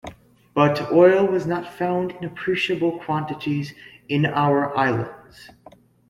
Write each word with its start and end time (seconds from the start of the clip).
But 0.55 0.91
oil 0.91 1.27
was 1.27 1.45
not 1.45 1.71
found 1.71 2.13
in 2.13 2.23
appreciable 2.25 2.97
quantities 2.97 3.75
in 4.09 4.25
our 4.25 4.75
islands. 4.75 5.51